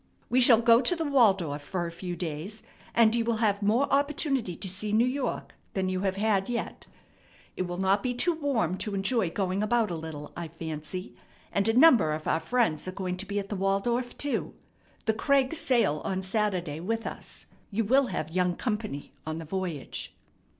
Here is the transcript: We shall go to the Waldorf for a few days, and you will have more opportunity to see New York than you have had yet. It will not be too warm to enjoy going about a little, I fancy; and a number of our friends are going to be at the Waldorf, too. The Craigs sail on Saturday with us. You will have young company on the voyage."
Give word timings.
We 0.31 0.41
shall 0.41 0.57
go 0.57 0.81
to 0.81 0.95
the 0.95 1.05
Waldorf 1.05 1.61
for 1.61 1.85
a 1.85 1.91
few 1.91 2.15
days, 2.15 2.63
and 2.95 3.13
you 3.15 3.23
will 3.23 3.35
have 3.35 3.61
more 3.61 3.85
opportunity 3.93 4.55
to 4.55 4.67
see 4.67 4.91
New 4.91 5.05
York 5.05 5.53
than 5.75 5.89
you 5.89 5.99
have 5.99 6.15
had 6.15 6.49
yet. 6.49 6.87
It 7.55 7.67
will 7.67 7.77
not 7.77 8.01
be 8.01 8.15
too 8.15 8.33
warm 8.33 8.77
to 8.79 8.95
enjoy 8.95 9.29
going 9.29 9.61
about 9.61 9.91
a 9.91 9.95
little, 9.95 10.31
I 10.35 10.47
fancy; 10.47 11.13
and 11.51 11.67
a 11.67 11.73
number 11.77 12.13
of 12.13 12.27
our 12.27 12.39
friends 12.39 12.87
are 12.87 12.91
going 12.93 13.17
to 13.17 13.27
be 13.27 13.37
at 13.37 13.49
the 13.49 13.55
Waldorf, 13.55 14.17
too. 14.17 14.55
The 15.05 15.13
Craigs 15.13 15.59
sail 15.59 16.01
on 16.03 16.23
Saturday 16.23 16.79
with 16.79 17.05
us. 17.05 17.45
You 17.69 17.83
will 17.83 18.07
have 18.07 18.35
young 18.35 18.55
company 18.55 19.13
on 19.27 19.37
the 19.37 19.45
voyage." 19.45 20.15